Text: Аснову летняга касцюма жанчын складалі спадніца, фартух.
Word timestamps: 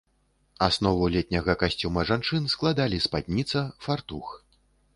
Аснову 0.67 1.03
летняга 1.15 1.53
касцюма 1.65 2.05
жанчын 2.11 2.49
складалі 2.55 3.03
спадніца, 3.07 3.65
фартух. 3.87 4.35